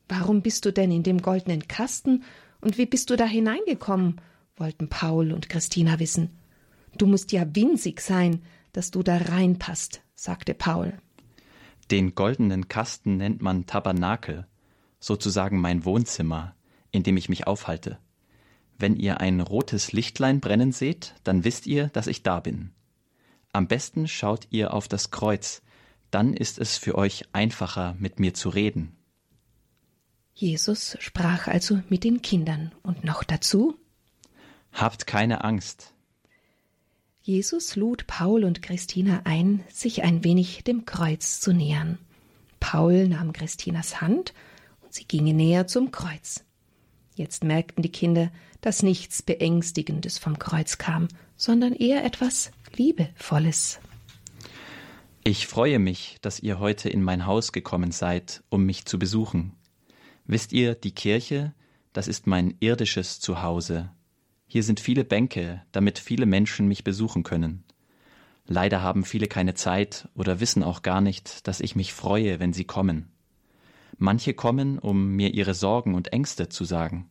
Warum 0.07 0.41
bist 0.41 0.65
du 0.65 0.71
denn 0.71 0.91
in 0.91 1.03
dem 1.03 1.21
goldenen 1.21 1.67
Kasten 1.67 2.23
und 2.61 2.77
wie 2.77 2.85
bist 2.85 3.09
du 3.09 3.15
da 3.15 3.25
hineingekommen? 3.25 4.21
wollten 4.55 4.89
Paul 4.89 5.31
und 5.31 5.49
Christina 5.49 5.99
wissen. 5.99 6.37
Du 6.97 7.07
musst 7.07 7.31
ja 7.31 7.43
winzig 7.55 8.01
sein, 8.01 8.43
dass 8.71 8.91
du 8.91 9.01
da 9.01 9.17
reinpasst, 9.17 10.01
sagte 10.13 10.53
Paul. 10.53 10.93
Den 11.89 12.13
goldenen 12.13 12.67
Kasten 12.67 13.17
nennt 13.17 13.41
man 13.41 13.65
Tabernakel, 13.65 14.45
sozusagen 14.99 15.59
mein 15.59 15.83
Wohnzimmer, 15.83 16.55
in 16.91 17.01
dem 17.01 17.17
ich 17.17 17.29
mich 17.29 17.47
aufhalte. 17.47 17.97
Wenn 18.77 18.95
ihr 18.95 19.19
ein 19.19 19.41
rotes 19.41 19.91
Lichtlein 19.91 20.39
brennen 20.39 20.71
seht, 20.71 21.15
dann 21.23 21.43
wisst 21.43 21.65
ihr, 21.65 21.87
dass 21.87 22.07
ich 22.07 22.21
da 22.21 22.39
bin. 22.39 22.71
Am 23.51 23.67
besten 23.67 24.07
schaut 24.07 24.47
ihr 24.51 24.73
auf 24.73 24.87
das 24.87 25.11
Kreuz, 25.11 25.61
dann 26.13 26.33
ist 26.33 26.59
es 26.59 26.77
für 26.77 26.95
euch 26.95 27.25
einfacher, 27.33 27.95
mit 27.99 28.19
mir 28.19 28.33
zu 28.33 28.49
reden. 28.49 28.95
Jesus 30.33 30.97
sprach 30.99 31.47
also 31.47 31.81
mit 31.89 32.03
den 32.03 32.21
Kindern 32.21 32.71
und 32.81 33.03
noch 33.03 33.23
dazu 33.23 33.75
Habt 34.71 35.05
keine 35.05 35.43
Angst. 35.43 35.93
Jesus 37.21 37.75
lud 37.75 38.07
Paul 38.07 38.43
und 38.43 38.61
Christina 38.61 39.21
ein, 39.23 39.63
sich 39.69 40.03
ein 40.03 40.23
wenig 40.23 40.63
dem 40.63 40.85
Kreuz 40.85 41.39
zu 41.39 41.53
nähern. 41.53 41.99
Paul 42.59 43.07
nahm 43.07 43.33
Christinas 43.33 44.01
Hand 44.01 44.33
und 44.81 44.93
sie 44.93 45.05
gingen 45.05 45.37
näher 45.37 45.67
zum 45.67 45.91
Kreuz. 45.91 46.43
Jetzt 47.15 47.43
merkten 47.43 47.83
die 47.83 47.91
Kinder, 47.91 48.31
dass 48.61 48.81
nichts 48.81 49.21
Beängstigendes 49.21 50.17
vom 50.17 50.39
Kreuz 50.39 50.79
kam, 50.79 51.07
sondern 51.37 51.73
eher 51.73 52.03
etwas 52.03 52.51
Liebevolles. 52.75 53.79
Ich 55.25 55.47
freue 55.47 55.79
mich, 55.79 56.17
dass 56.21 56.41
ihr 56.41 56.59
heute 56.59 56.89
in 56.89 57.01
mein 57.01 57.25
Haus 57.25 57.53
gekommen 57.53 57.91
seid, 57.91 58.43
um 58.49 58.65
mich 58.65 58.83
zu 58.83 58.99
besuchen. 58.99 59.53
Wisst 60.25 60.51
ihr, 60.51 60.75
die 60.75 60.91
Kirche, 60.91 61.53
das 61.93 62.09
ist 62.09 62.27
mein 62.27 62.55
irdisches 62.59 63.21
Zuhause. 63.21 63.89
Hier 64.47 64.63
sind 64.63 64.81
viele 64.81 65.05
Bänke, 65.05 65.61
damit 65.71 65.97
viele 65.97 66.25
Menschen 66.25 66.67
mich 66.67 66.83
besuchen 66.83 67.23
können. 67.23 67.63
Leider 68.47 68.81
haben 68.81 69.05
viele 69.05 69.27
keine 69.27 69.53
Zeit 69.53 70.09
oder 70.13 70.41
wissen 70.41 70.61
auch 70.61 70.81
gar 70.81 70.99
nicht, 70.99 71.47
dass 71.47 71.61
ich 71.61 71.77
mich 71.77 71.93
freue, 71.93 72.41
wenn 72.41 72.51
sie 72.51 72.65
kommen. 72.65 73.09
Manche 73.97 74.33
kommen, 74.33 74.77
um 74.77 75.15
mir 75.15 75.33
ihre 75.33 75.53
Sorgen 75.53 75.95
und 75.95 76.11
Ängste 76.11 76.49
zu 76.49 76.65
sagen. 76.65 77.07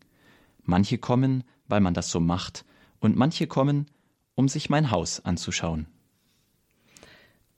Manche 0.65 0.99
kommen, 0.99 1.45
weil 1.67 1.81
man 1.81 1.95
das 1.95 2.11
so 2.11 2.21
macht, 2.21 2.67
und 3.01 3.17
manche 3.17 3.47
kommen, 3.47 3.87
um 4.35 4.49
sich 4.49 4.69
mein 4.69 4.91
Haus 4.91 5.25
anzuschauen. 5.25 5.87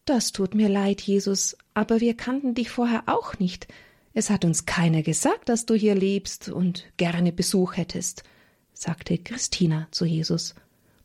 Das 0.04 0.32
tut 0.32 0.54
mir 0.54 0.68
leid, 0.68 1.00
Jesus, 1.00 1.56
aber 1.72 2.00
wir 2.00 2.14
kannten 2.16 2.54
dich 2.54 2.70
vorher 2.70 3.04
auch 3.06 3.38
nicht. 3.38 3.68
Es 4.12 4.30
hat 4.30 4.44
uns 4.44 4.66
keiner 4.66 5.02
gesagt, 5.02 5.48
dass 5.48 5.66
du 5.66 5.74
hier 5.74 5.94
lebst 5.94 6.48
und 6.48 6.84
gerne 6.96 7.32
Besuch 7.32 7.76
hättest, 7.76 8.22
sagte 8.72 9.16
Christina 9.18 9.88
zu 9.90 10.04
Jesus. 10.04 10.54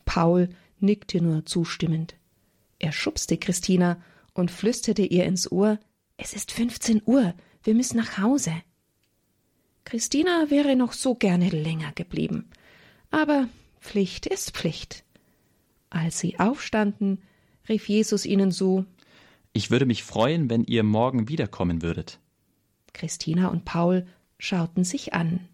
Paul 0.05 0.49
nickte 0.79 1.21
nur 1.21 1.45
zustimmend. 1.45 2.15
Er 2.77 2.91
schubste 2.91 3.37
Christina 3.37 4.01
und 4.33 4.51
flüsterte 4.51 5.03
ihr 5.03 5.25
ins 5.25 5.51
Ohr 5.51 5.79
Es 6.17 6.33
ist 6.33 6.51
fünfzehn 6.51 7.01
Uhr, 7.05 7.33
wir 7.63 7.75
müssen 7.75 7.97
nach 7.97 8.17
Hause. 8.17 8.53
Christina 9.85 10.49
wäre 10.49 10.75
noch 10.75 10.93
so 10.93 11.15
gerne 11.15 11.49
länger 11.49 11.93
geblieben. 11.93 12.49
Aber 13.11 13.47
Pflicht 13.79 14.25
ist 14.25 14.51
Pflicht. 14.51 15.03
Als 15.89 16.19
sie 16.19 16.39
aufstanden, 16.39 17.21
rief 17.69 17.87
Jesus 17.87 18.25
ihnen 18.25 18.51
so 18.51 18.85
Ich 19.53 19.71
würde 19.71 19.85
mich 19.85 20.03
freuen, 20.03 20.49
wenn 20.49 20.63
ihr 20.63 20.83
morgen 20.83 21.29
wiederkommen 21.29 21.81
würdet. 21.81 22.19
Christina 22.93 23.47
und 23.47 23.65
Paul 23.65 24.05
schauten 24.37 24.83
sich 24.83 25.13
an, 25.13 25.47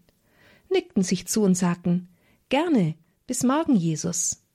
nickten 0.70 1.02
sich 1.02 1.26
zu 1.26 1.42
und 1.42 1.54
sagten 1.54 2.08
Gerne, 2.48 2.94
bis 3.26 3.42
morgen, 3.42 3.74
Jesus. 3.76 4.45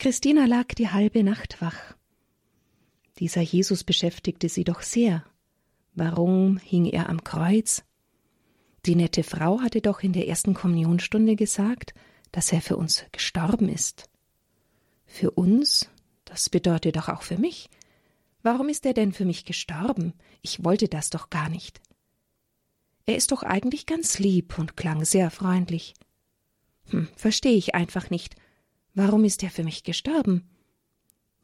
Christina 0.00 0.46
lag 0.46 0.68
die 0.68 0.88
halbe 0.88 1.22
Nacht 1.22 1.60
wach. 1.60 1.94
Dieser 3.18 3.42
Jesus 3.42 3.84
beschäftigte 3.84 4.48
sie 4.48 4.64
doch 4.64 4.80
sehr. 4.80 5.26
Warum 5.94 6.56
hing 6.56 6.86
er 6.86 7.10
am 7.10 7.22
Kreuz? 7.22 7.84
Die 8.86 8.94
nette 8.94 9.22
Frau 9.22 9.60
hatte 9.60 9.82
doch 9.82 10.02
in 10.02 10.14
der 10.14 10.26
ersten 10.26 10.54
Kommunionstunde 10.54 11.36
gesagt, 11.36 11.92
dass 12.32 12.50
er 12.50 12.62
für 12.62 12.78
uns 12.78 13.04
gestorben 13.12 13.68
ist. 13.68 14.08
Für 15.04 15.32
uns? 15.32 15.90
Das 16.24 16.48
bedeutet 16.48 16.96
doch 16.96 17.10
auch 17.10 17.20
für 17.20 17.36
mich. 17.36 17.68
Warum 18.42 18.70
ist 18.70 18.86
er 18.86 18.94
denn 18.94 19.12
für 19.12 19.26
mich 19.26 19.44
gestorben? 19.44 20.14
Ich 20.40 20.64
wollte 20.64 20.88
das 20.88 21.10
doch 21.10 21.28
gar 21.28 21.50
nicht. 21.50 21.78
Er 23.04 23.16
ist 23.16 23.32
doch 23.32 23.42
eigentlich 23.42 23.84
ganz 23.84 24.18
lieb 24.18 24.58
und 24.58 24.78
klang 24.78 25.04
sehr 25.04 25.30
freundlich. 25.30 25.92
Hm, 26.88 27.06
verstehe 27.16 27.58
ich 27.58 27.74
einfach 27.74 28.08
nicht. 28.08 28.34
Warum 28.94 29.24
ist 29.24 29.42
er 29.42 29.50
für 29.50 29.64
mich 29.64 29.84
gestorben? 29.84 30.48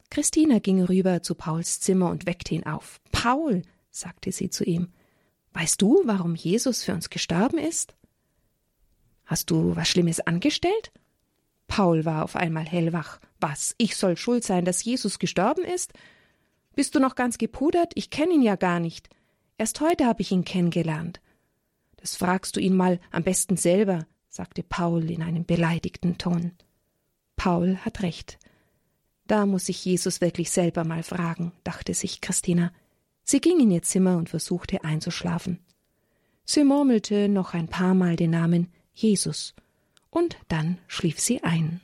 Christina 0.09 0.59
ging 0.59 0.83
rüber 0.83 1.21
zu 1.21 1.35
Pauls 1.35 1.79
Zimmer 1.79 2.09
und 2.09 2.25
weckte 2.25 2.55
ihn 2.55 2.65
auf. 2.65 2.99
Paul, 3.11 3.61
sagte 3.89 4.31
sie 4.31 4.49
zu 4.49 4.63
ihm, 4.63 4.89
weißt 5.53 5.81
du, 5.81 6.01
warum 6.05 6.35
Jesus 6.35 6.83
für 6.83 6.93
uns 6.93 7.09
gestorben 7.09 7.57
ist? 7.57 7.95
Hast 9.25 9.49
du 9.49 9.75
was 9.75 9.87
Schlimmes 9.89 10.19
angestellt? 10.21 10.91
Paul 11.67 12.05
war 12.05 12.23
auf 12.23 12.35
einmal 12.35 12.65
hellwach. 12.65 13.19
Was? 13.39 13.75
Ich 13.77 13.95
soll 13.97 14.15
schuld 14.17 14.43
sein, 14.43 14.63
dass 14.63 14.83
Jesus 14.83 15.19
gestorben 15.19 15.63
ist? 15.63 15.93
Bist 16.75 16.95
du 16.95 16.99
noch 16.99 17.15
ganz 17.15 17.37
gepudert? 17.37 17.91
Ich 17.95 18.09
kenne 18.09 18.33
ihn 18.33 18.41
ja 18.41 18.55
gar 18.55 18.79
nicht. 18.79 19.09
Erst 19.57 19.81
heute 19.81 20.05
habe 20.05 20.21
ich 20.21 20.31
ihn 20.31 20.45
kennengelernt. 20.45 21.19
Das 21.97 22.15
fragst 22.15 22.55
du 22.55 22.59
ihn 22.59 22.75
mal 22.75 22.99
am 23.11 23.23
besten 23.23 23.57
selber, 23.57 24.05
sagte 24.29 24.63
Paul 24.63 25.09
in 25.09 25.23
einem 25.23 25.45
beleidigten 25.45 26.17
Ton. 26.17 26.53
Paul 27.37 27.77
hat 27.77 28.01
recht. 28.03 28.37
Da 29.25 29.45
muss 29.45 29.69
ich 29.69 29.85
Jesus 29.85 30.19
wirklich 30.19 30.51
selber 30.51 30.83
mal 30.83 31.03
fragen, 31.03 31.53
dachte 31.63 31.93
sich 31.93 32.19
Christina. 32.19 32.73
Sie 33.23 33.39
ging 33.39 33.61
in 33.61 33.71
ihr 33.71 33.83
Zimmer 33.83 34.17
und 34.17 34.29
versuchte 34.29 34.83
einzuschlafen. 34.83 35.59
Sie 36.43 36.63
murmelte 36.63 37.29
noch 37.29 37.53
ein 37.53 37.69
paar 37.69 37.93
Mal 37.93 38.17
den 38.17 38.31
Namen 38.31 38.71
Jesus, 38.93 39.53
und 40.09 40.37
dann 40.47 40.79
schlief 40.87 41.19
sie 41.19 41.43
ein. 41.43 41.81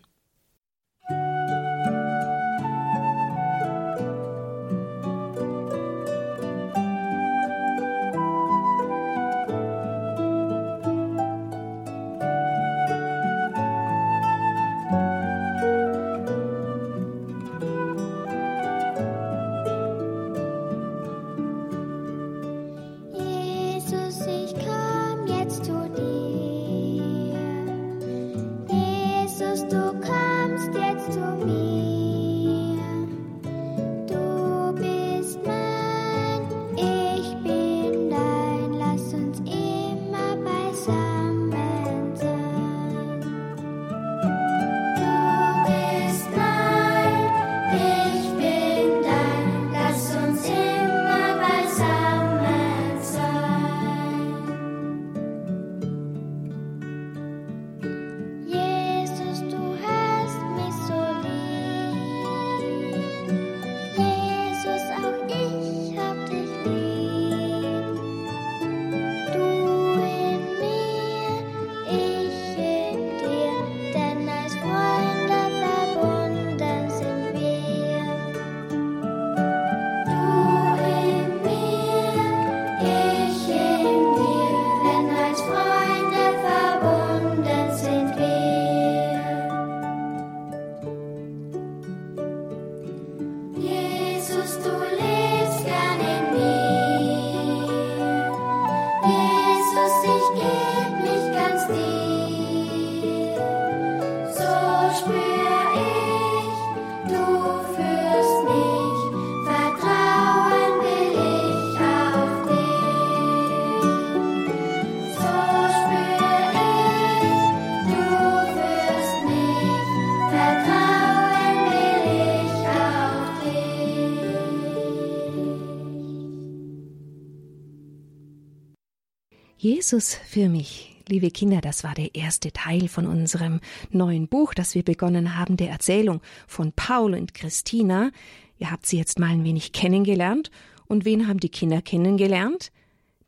Jesus 129.83 130.15
für 130.15 130.47
mich. 130.47 130.95
Liebe 131.09 131.29
Kinder, 131.29 131.59
das 131.59 131.83
war 131.83 131.93
der 131.93 132.15
erste 132.15 132.53
Teil 132.53 132.87
von 132.87 133.05
unserem 133.05 133.59
neuen 133.89 134.29
Buch, 134.29 134.53
das 134.53 134.75
wir 134.75 134.83
begonnen 134.83 135.37
haben, 135.37 135.57
der 135.57 135.71
Erzählung 135.71 136.21
von 136.47 136.71
Paul 136.71 137.13
und 137.15 137.33
Christina. 137.33 138.11
Ihr 138.59 138.71
habt 138.71 138.85
sie 138.85 138.97
jetzt 138.97 139.19
mal 139.19 139.31
ein 139.31 139.43
wenig 139.43 139.73
kennengelernt. 139.73 140.51
Und 140.85 141.03
wen 141.03 141.27
haben 141.27 141.41
die 141.41 141.49
Kinder 141.49 141.81
kennengelernt? 141.81 142.71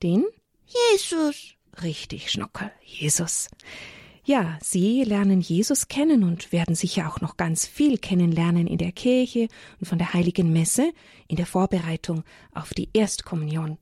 Den? 0.02 0.24
Jesus. 0.94 1.56
Richtig, 1.84 2.32
Schnuckel, 2.32 2.72
Jesus. 2.86 3.50
Ja, 4.24 4.58
Sie 4.64 5.04
lernen 5.04 5.42
Jesus 5.42 5.90
kennen 5.90 6.24
und 6.24 6.54
werden 6.54 6.74
sicher 6.74 7.10
auch 7.10 7.20
noch 7.20 7.36
ganz 7.36 7.68
viel 7.68 7.98
kennenlernen 7.98 8.66
in 8.66 8.78
der 8.78 8.94
Kirche 8.94 9.50
und 9.82 9.88
von 9.88 9.98
der 9.98 10.14
heiligen 10.14 10.54
Messe 10.54 10.94
in 11.28 11.36
der 11.36 11.48
Vorbereitung 11.48 12.24
auf 12.54 12.74
die 12.74 12.88
Erstkommunion. 12.94 13.78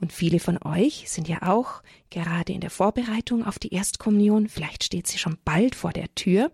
Und 0.00 0.12
viele 0.12 0.40
von 0.40 0.58
euch 0.64 1.10
sind 1.10 1.28
ja 1.28 1.42
auch 1.42 1.82
gerade 2.08 2.52
in 2.52 2.60
der 2.60 2.70
Vorbereitung 2.70 3.44
auf 3.44 3.58
die 3.58 3.74
Erstkommunion. 3.74 4.48
Vielleicht 4.48 4.84
steht 4.84 5.06
sie 5.06 5.18
schon 5.18 5.38
bald 5.44 5.74
vor 5.74 5.92
der 5.92 6.14
Tür. 6.14 6.50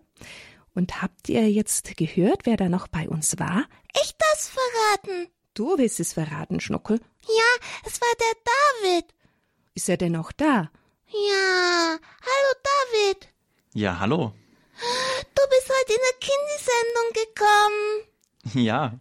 Und 0.75 1.01
habt 1.01 1.29
ihr 1.29 1.49
jetzt 1.49 1.95
gehört, 1.97 2.45
wer 2.45 2.57
da 2.57 2.69
noch 2.69 2.87
bei 2.87 3.07
uns 3.07 3.39
war? 3.39 3.65
Ich 4.03 4.13
das 4.17 4.49
verraten. 4.49 5.31
Du 5.53 5.77
willst 5.77 5.99
es 5.99 6.13
verraten, 6.13 6.59
Schnuckel? 6.59 6.99
Ja, 7.25 7.67
es 7.85 7.99
war 7.99 8.13
der 8.19 8.91
David. 8.91 9.15
Ist 9.73 9.89
er 9.89 9.97
denn 9.97 10.11
noch 10.11 10.31
da? 10.31 10.69
Ja. 11.07 11.97
Hallo, 12.21 12.53
David. 12.63 13.29
Ja, 13.73 13.99
hallo. 13.99 14.33
Du 15.33 15.41
bist 15.49 15.69
heute 15.69 15.93
in 15.93 15.99
der 16.03 16.19
Kindesendung 16.19 17.13
gekommen. 18.53 18.65
Ja. 18.65 18.99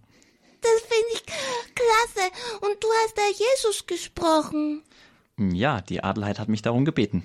Das 0.66 0.82
finde 0.82 1.12
ich 1.14 1.26
klasse. 1.74 2.30
Und 2.60 2.82
du 2.82 2.88
hast 3.02 3.16
da 3.16 3.22
Jesus 3.28 3.86
gesprochen. 3.86 4.82
Ja, 5.38 5.80
die 5.80 6.02
Adelheid 6.02 6.38
hat 6.38 6.48
mich 6.48 6.62
darum 6.62 6.84
gebeten. 6.84 7.22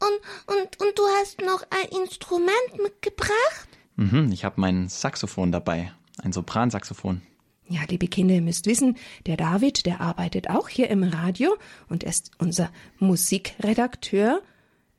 Und, 0.00 0.56
und, 0.56 0.80
und 0.80 0.98
du 0.98 1.02
hast 1.18 1.40
noch 1.40 1.62
ein 1.70 2.02
Instrument 2.02 2.82
mitgebracht? 2.82 3.68
Mhm, 3.96 4.30
ich 4.32 4.44
habe 4.44 4.60
mein 4.60 4.88
Saxophon 4.88 5.50
dabei. 5.50 5.92
Ein 6.22 6.32
Sopransaxophon. 6.32 7.22
Ja, 7.68 7.80
liebe 7.88 8.06
Kinder, 8.06 8.34
ihr 8.34 8.42
müsst 8.42 8.66
wissen, 8.66 8.96
der 9.26 9.36
David, 9.36 9.86
der 9.86 10.00
arbeitet 10.00 10.48
auch 10.48 10.68
hier 10.68 10.88
im 10.88 11.02
Radio 11.02 11.56
und 11.88 12.04
er 12.04 12.10
ist 12.10 12.30
unser 12.38 12.70
Musikredakteur. 12.98 14.40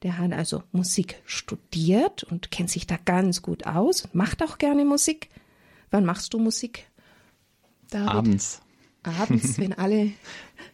Der 0.03 0.17
hat 0.17 0.33
also 0.33 0.63
Musik 0.71 1.21
studiert 1.25 2.23
und 2.23 2.51
kennt 2.51 2.69
sich 2.69 2.87
da 2.87 2.97
ganz 3.03 3.41
gut 3.41 3.65
aus 3.65 4.05
und 4.05 4.15
macht 4.15 4.43
auch 4.43 4.57
gerne 4.57 4.85
Musik. 4.85 5.29
Wann 5.91 6.05
machst 6.05 6.33
du 6.33 6.39
Musik? 6.39 6.88
David? 7.89 8.09
Abends. 8.09 8.61
Abends, 9.03 9.57
wenn 9.57 9.73
alle. 9.73 10.11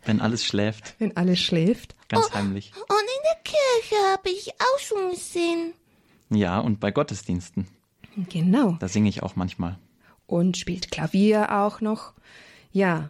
wenn 0.06 0.21
alles 0.21 0.45
schläft. 0.45 0.95
Wenn 0.99 1.15
alles 1.15 1.39
schläft. 1.39 1.95
Ganz 2.10 2.28
oh, 2.30 2.34
heimlich. 2.34 2.71
Und 2.75 3.01
in 3.01 3.23
der 3.23 3.41
Kirche 3.43 4.12
habe 4.12 4.30
ich 4.30 4.54
auch 4.54 4.80
schon 4.80 5.12
gesehen. 5.12 5.73
Ja, 6.30 6.60
und 6.60 6.80
bei 6.80 6.91
Gottesdiensten. 6.91 7.67
Genau. 8.30 8.78
Da 8.80 8.88
singe 8.88 9.10
ich 9.10 9.23
auch 9.23 9.36
manchmal. 9.36 9.78
Und 10.28 10.58
spielt 10.58 10.91
Klavier 10.91 11.51
auch 11.62 11.82
noch. 11.82 12.13
Ja. 12.71 13.10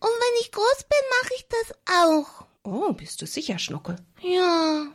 Und 0.00 0.08
wenn 0.08 0.40
ich 0.40 0.52
groß 0.52 0.84
bin, 0.88 0.98
mache 1.22 1.34
ich 1.36 1.46
das 1.48 1.78
auch. 2.02 2.46
Oh, 2.64 2.92
bist 2.92 3.22
du 3.22 3.26
sicher, 3.26 3.58
Schnuckel? 3.58 3.96
Ja. 4.20 4.86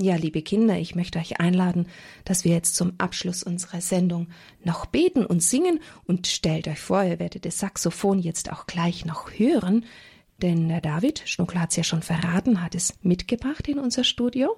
Ja, 0.00 0.14
liebe 0.14 0.42
Kinder, 0.42 0.78
ich 0.78 0.94
möchte 0.94 1.18
euch 1.18 1.40
einladen, 1.40 1.88
dass 2.24 2.44
wir 2.44 2.52
jetzt 2.52 2.76
zum 2.76 2.92
Abschluss 2.98 3.42
unserer 3.42 3.80
Sendung 3.80 4.28
noch 4.62 4.86
beten 4.86 5.26
und 5.26 5.42
singen 5.42 5.80
und 6.06 6.28
stellt 6.28 6.68
euch 6.68 6.78
vor, 6.78 7.02
ihr 7.02 7.18
werdet 7.18 7.44
das 7.44 7.58
Saxophon 7.58 8.20
jetzt 8.20 8.52
auch 8.52 8.68
gleich 8.68 9.06
noch 9.06 9.32
hören, 9.32 9.84
denn 10.40 10.68
der 10.68 10.80
David, 10.80 11.24
Schnuckel 11.24 11.60
hat 11.60 11.70
es 11.70 11.76
ja 11.76 11.82
schon 11.82 12.02
verraten, 12.02 12.62
hat 12.62 12.76
es 12.76 12.94
mitgebracht 13.02 13.66
in 13.66 13.80
unser 13.80 14.04
Studio. 14.04 14.56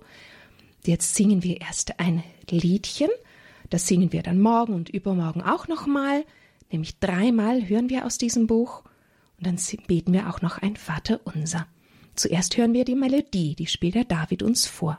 Jetzt 0.85 1.15
singen 1.15 1.43
wir 1.43 1.63
erst 1.63 1.99
ein 2.01 2.23
Liedchen, 2.51 3.09
das 3.71 3.87
singen 3.87 4.13
wir 4.13 4.23
dann 4.23 4.41
morgen 4.41 4.75
und 4.75 4.91
übermorgen 4.91 5.41
auch 5.41 5.69
nochmal, 5.69 6.27
nämlich 6.71 6.99
dreimal 6.99 7.67
hören 7.67 7.89
wir 7.89 8.05
aus 8.05 8.19
diesem 8.19 8.47
Buch 8.47 8.83
und 9.39 9.47
dann 9.47 9.57
beten 9.87 10.13
wir 10.13 10.29
auch 10.29 10.43
noch 10.43 10.59
ein 10.59 10.77
Vater 10.77 11.19
unser. 11.25 11.67
Zuerst 12.15 12.59
hören 12.59 12.75
wir 12.75 12.85
die 12.85 12.95
Melodie, 12.95 13.55
die 13.55 13.69
spielt 13.69 13.95
der 13.95 14.05
David 14.05 14.43
uns 14.43 14.67
vor. 14.67 14.99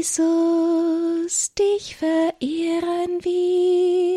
Jesus, 0.00 1.54
dich 1.54 1.94
verehren 1.96 3.22
wir. 3.22 4.09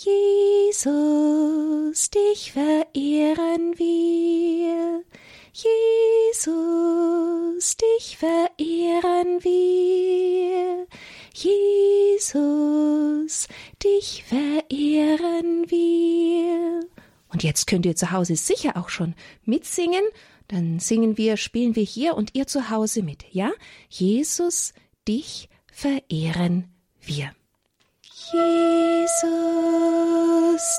Jesus, 0.00 0.78
dich 2.10 2.52
verehren 2.52 3.76
wir. 3.76 5.02
Jesus, 5.52 6.46
dich 7.76 8.16
verehren 8.16 9.42
wir. 9.42 10.86
Jesus, 11.34 12.28
dich 13.82 14.22
verehren 14.22 15.68
wir. 15.68 16.86
Und 17.32 17.42
jetzt 17.42 17.66
könnt 17.66 17.84
ihr 17.84 17.96
zu 17.96 18.12
Hause 18.12 18.36
sicher 18.36 18.76
auch 18.76 18.90
schon 18.90 19.16
mitsingen. 19.44 20.04
Dann 20.46 20.78
singen 20.78 21.18
wir, 21.18 21.36
spielen 21.36 21.74
wir 21.74 21.82
hier 21.82 22.14
und 22.16 22.36
ihr 22.36 22.46
zu 22.46 22.70
Hause 22.70 23.02
mit, 23.02 23.24
ja? 23.32 23.50
Jesus, 23.88 24.74
dich 25.08 25.48
verehren 25.72 26.72
wir. 27.00 27.32
Jesus, 28.30 29.20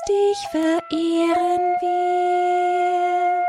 dich 0.06 0.38
verehren 0.52 1.64
wir. 1.80 3.44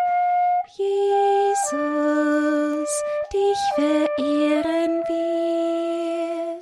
Jesus, 1.51 2.89
dich 3.31 3.61
verehren 3.75 5.03
wir. 5.07 6.59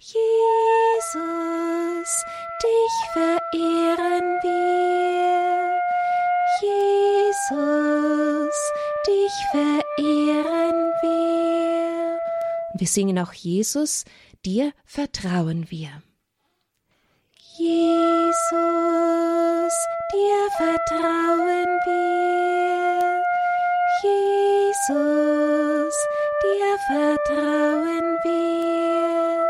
Jesus, 0.00 1.04
dich 2.62 2.94
verehren 3.12 4.28
wir. 4.42 5.78
Jesus, 7.42 8.58
dich 9.06 9.36
verehren 9.50 10.80
wir. 11.02 12.18
Wir 12.72 12.86
singen 12.86 13.18
auch 13.18 13.34
Jesus, 13.34 14.06
dir 14.42 14.72
vertrauen 14.86 15.70
wir. 15.70 16.02
Vertrauen 20.58 21.70
wir. 21.86 23.22
Jesus, 24.02 25.94
dir 26.42 26.70
vertrauen 26.86 28.08
wir. 28.24 29.48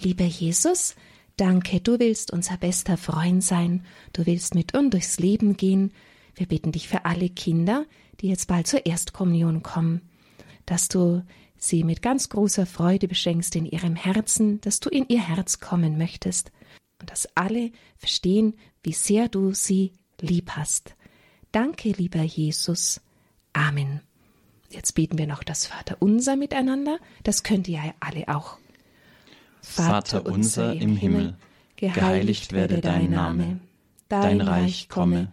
Lieber 0.00 0.24
Jesus, 0.24 0.94
Danke, 1.36 1.80
du 1.80 1.98
willst 1.98 2.32
unser 2.32 2.56
bester 2.58 2.96
Freund 2.96 3.42
sein, 3.42 3.84
du 4.12 4.24
willst 4.24 4.54
mit 4.54 4.72
uns 4.76 4.90
durchs 4.90 5.18
Leben 5.18 5.56
gehen. 5.56 5.90
Wir 6.34 6.46
bitten 6.46 6.72
dich 6.72 6.88
für 6.88 7.04
alle 7.04 7.28
Kinder, 7.28 7.86
die 8.20 8.28
jetzt 8.28 8.48
bald 8.48 8.66
zur 8.66 8.86
Erstkommunion 8.86 9.62
kommen, 9.62 10.02
dass 10.66 10.88
du 10.88 11.22
sie 11.56 11.84
mit 11.84 12.02
ganz 12.02 12.28
großer 12.28 12.66
Freude 12.66 13.08
beschenkst 13.08 13.56
in 13.56 13.66
ihrem 13.66 13.96
Herzen, 13.96 14.60
dass 14.60 14.80
du 14.80 14.90
in 14.90 15.06
ihr 15.08 15.20
Herz 15.20 15.60
kommen 15.60 15.96
möchtest 15.98 16.52
und 17.00 17.10
dass 17.10 17.28
alle 17.34 17.70
verstehen, 17.96 18.54
wie 18.82 18.92
sehr 18.92 19.28
du 19.28 19.52
sie 19.54 19.92
lieb 20.20 20.52
hast. 20.52 20.94
Danke, 21.52 21.90
lieber 21.90 22.22
Jesus. 22.22 23.00
Amen. 23.52 24.00
Jetzt 24.70 24.92
beten 24.92 25.18
wir 25.18 25.26
noch 25.26 25.44
das 25.44 25.66
Vaterunser 25.66 26.34
miteinander, 26.36 26.98
das 27.22 27.44
könnt 27.44 27.68
ihr 27.68 27.78
ja 27.78 27.94
alle 28.00 28.28
auch. 28.28 28.58
Vater 29.62 30.26
unser 30.26 30.74
im 30.74 30.96
Himmel, 30.96 31.36
geheiligt 31.76 32.52
werde 32.52 32.80
dein 32.80 33.10
Name, 33.10 33.60
dein 34.08 34.40
Reich 34.40 34.88
komme, 34.88 35.32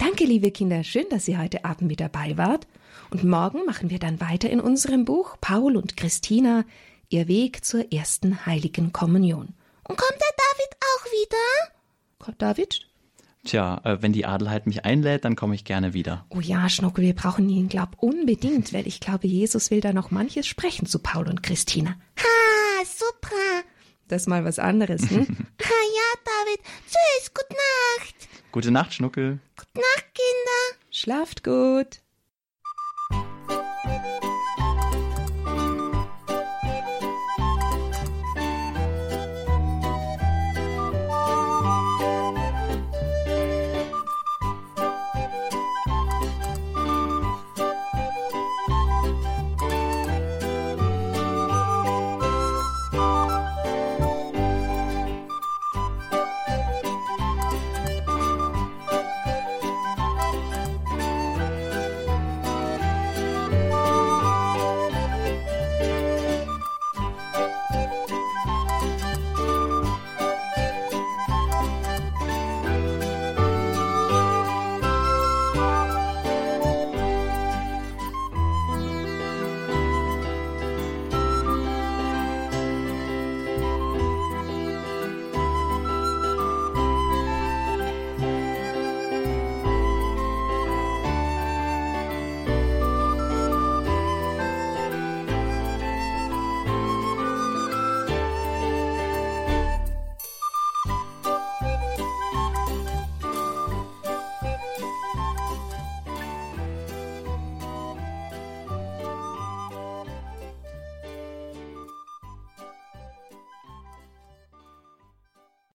Danke, 0.00 0.24
liebe 0.24 0.50
Kinder, 0.50 0.82
schön, 0.82 1.04
dass 1.10 1.28
ihr 1.28 1.38
heute 1.38 1.66
Abend 1.66 1.82
mit 1.82 2.00
dabei 2.00 2.38
wart. 2.38 2.66
Und 3.10 3.22
morgen 3.22 3.66
machen 3.66 3.90
wir 3.90 3.98
dann 3.98 4.18
weiter 4.18 4.48
in 4.48 4.58
unserem 4.58 5.04
Buch 5.04 5.36
Paul 5.42 5.76
und 5.76 5.98
Christina, 5.98 6.64
ihr 7.10 7.28
Weg 7.28 7.66
zur 7.66 7.92
ersten 7.92 8.46
heiligen 8.46 8.94
Kommunion. 8.94 9.48
Und 9.86 9.98
kommt 9.98 10.18
der 10.18 10.34
David 10.38 10.76
auch 10.80 11.04
wieder? 11.04 11.74
Kommt 12.18 12.40
David? 12.40 12.80
Tja, 13.44 13.78
äh, 13.84 13.98
wenn 14.00 14.14
die 14.14 14.24
Adelheid 14.24 14.66
mich 14.66 14.86
einlädt, 14.86 15.26
dann 15.26 15.36
komme 15.36 15.54
ich 15.54 15.64
gerne 15.64 15.92
wieder. 15.92 16.24
Oh 16.30 16.40
ja, 16.40 16.70
Schnuckel, 16.70 17.04
wir 17.04 17.14
brauchen 17.14 17.50
ihn, 17.50 17.68
glaub, 17.68 18.02
unbedingt, 18.02 18.72
weil 18.72 18.86
ich 18.86 19.00
glaube, 19.00 19.28
Jesus 19.28 19.70
will 19.70 19.82
da 19.82 19.92
noch 19.92 20.10
manches 20.10 20.46
sprechen 20.46 20.86
zu 20.86 21.00
Paul 21.00 21.28
und 21.28 21.42
Christina. 21.42 21.90
Ha, 22.16 22.84
super. 22.86 23.36
Das 24.08 24.22
ist 24.22 24.28
mal 24.28 24.46
was 24.46 24.58
anderes, 24.58 25.10
hm? 25.10 25.26
Ha, 25.62 25.74
ja, 25.94 26.20
David. 26.24 26.60
Tschüss, 26.86 27.34
gute 27.34 27.54
Nacht. 27.54 28.28
Gute 28.50 28.70
Nacht, 28.70 28.94
Schnuckel. 28.94 29.40
Schlaft 31.00 31.44
gut. 31.44 32.02